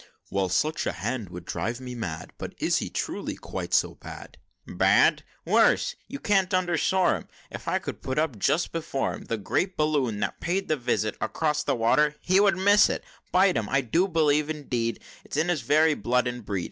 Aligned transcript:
"Well, 0.31 0.49
such 0.49 0.87
a 0.87 0.93
hand 0.93 1.29
would 1.29 1.45
drive 1.45 1.79
me 1.79 1.93
mad; 1.93 2.33
But 2.39 2.55
is 2.57 2.77
he 2.79 2.89
truly 2.89 3.35
quite 3.35 3.71
so 3.71 3.93
bad?" 3.93 4.39
"Bad! 4.65 5.23
worse! 5.45 5.93
you 6.07 6.17
cannot 6.17 6.55
underssore 6.55 7.17
him; 7.17 7.27
If 7.51 7.67
I 7.67 7.77
could 7.77 8.01
put 8.01 8.17
up, 8.17 8.39
just 8.39 8.71
before 8.71 9.13
him, 9.13 9.25
The 9.25 9.37
great 9.37 9.77
Balloon 9.77 10.19
that 10.21 10.41
paid 10.41 10.69
the 10.69 10.75
visit 10.75 11.15
Across 11.21 11.65
the 11.65 11.75
water, 11.75 12.15
he 12.19 12.39
would 12.39 12.57
miss 12.57 12.89
it! 12.89 13.03
Bite 13.31 13.55
him! 13.57 13.69
I 13.69 13.81
do 13.81 14.07
believe, 14.07 14.49
indeed, 14.49 15.03
It's 15.23 15.37
in 15.37 15.49
his 15.49 15.61
very 15.61 15.93
blood 15.93 16.25
and 16.25 16.43
breed! 16.43 16.59